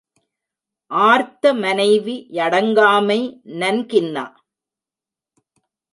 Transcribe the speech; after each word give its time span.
ஆர்த்த 0.91 1.53
மனைவி 1.55 2.15
யடங்காமை 2.37 3.19
நன்கின்னா 3.59 4.25